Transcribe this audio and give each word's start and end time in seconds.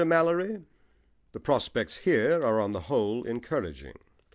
MALLORY 0.03 0.63
The 1.31 1.39
prospects 1.39 1.97
here 1.97 2.41
are 2.43 2.59
on 2.59 2.71
the 2.71 2.79
whole 2.89 3.21
encouraging. 3.23 3.99